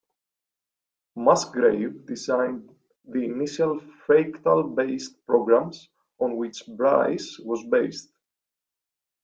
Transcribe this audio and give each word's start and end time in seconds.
Musgrave 1.15 2.07
designed 2.07 2.75
the 3.05 3.23
initial 3.23 3.79
fractal-based 4.07 5.23
programs 5.27 5.89
on 6.19 6.37
which 6.37 6.63
Bryce 6.75 7.37
was 7.37 7.63
based. 7.65 8.11